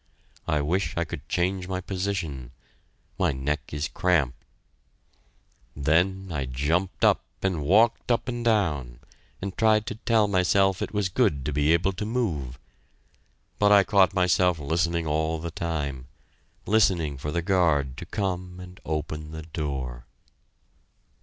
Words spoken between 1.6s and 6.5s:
my position my neck is cramped.... Then I